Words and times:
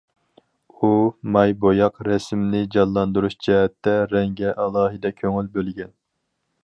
ئۇ 0.77 0.87
ماي 1.35 1.53
بوياق 1.65 1.99
رەسىمنى 2.07 2.61
جانلاندۇرۇش 2.77 3.37
جەھەتتە 3.49 3.95
رەڭگە 4.15 4.55
ئالاھىدە 4.65 5.13
كۆڭۈل 5.21 5.53
بۆلگەن. 5.59 5.95